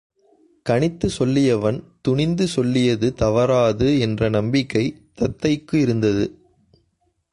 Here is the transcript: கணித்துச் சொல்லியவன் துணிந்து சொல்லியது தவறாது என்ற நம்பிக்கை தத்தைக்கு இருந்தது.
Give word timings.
கணித்துச் 0.69 1.15
சொல்லியவன் 1.19 1.83
துணிந்து 2.01 2.47
சொல்லியது 2.47 3.13
தவறாது 3.13 3.99
என்ற 3.99 4.29
நம்பிக்கை 4.29 4.85
தத்தைக்கு 5.21 5.75
இருந்தது. 5.75 6.25